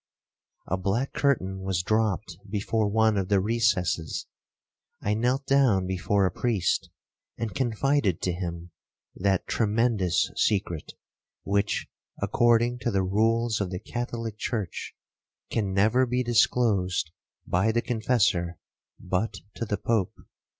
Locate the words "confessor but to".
17.83-19.65